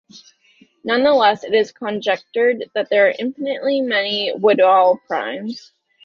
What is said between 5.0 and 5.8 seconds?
primes.